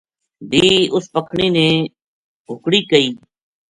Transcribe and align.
بھی 0.49 0.65
اس 0.95 1.05
پکھنی 1.13 1.47
نے 1.57 1.67
ہُکڑی 2.47 2.81
کئی 2.91 3.07